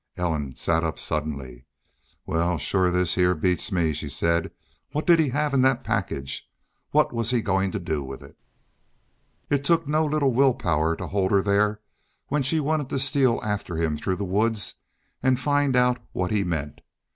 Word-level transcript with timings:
Ellen 0.17 0.55
sat 0.55 0.83
up 0.83 0.97
suddenly. 0.97 1.67
"Well, 2.25 2.57
shore 2.57 2.89
this 2.89 3.13
heah 3.13 3.35
beats 3.35 3.71
me," 3.71 3.93
she 3.93 4.09
said. 4.09 4.49
"What 4.93 5.05
did 5.05 5.19
he 5.19 5.29
have 5.29 5.53
in 5.53 5.61
that 5.61 5.83
package? 5.83 6.49
What 6.89 7.13
was 7.13 7.29
he 7.29 7.43
goin' 7.43 7.71
to 7.71 7.77
do 7.77 8.01
with 8.01 8.23
it?" 8.23 8.35
It 9.51 9.63
took 9.63 9.87
no 9.87 10.03
little 10.03 10.33
will 10.33 10.55
power 10.55 10.95
to 10.95 11.05
hold 11.05 11.29
her 11.29 11.43
there 11.43 11.81
when 12.29 12.41
she 12.41 12.59
wanted 12.59 12.89
to 12.89 12.97
steal 12.97 13.39
after 13.43 13.75
him 13.75 13.95
through 13.95 14.15
the 14.15 14.25
woods 14.25 14.73
and 15.21 15.39
find 15.39 15.75
out 15.75 15.99
what 16.13 16.31
he 16.31 16.43
meant. 16.43 16.81